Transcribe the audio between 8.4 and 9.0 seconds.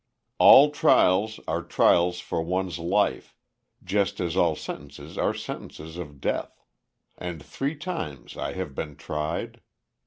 have been